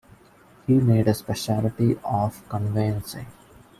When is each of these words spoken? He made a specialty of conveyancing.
He 0.65 0.79
made 0.79 1.07
a 1.07 1.13
specialty 1.13 1.95
of 2.03 2.41
conveyancing. 2.49 3.27